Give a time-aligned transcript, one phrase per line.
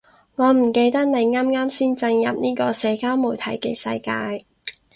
[0.35, 4.47] 我唔記得你啱啱先進入呢個社交媒體嘅世界